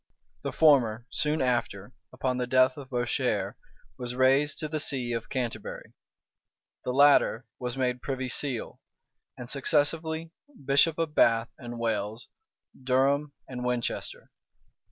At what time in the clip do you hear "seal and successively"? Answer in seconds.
8.27-10.31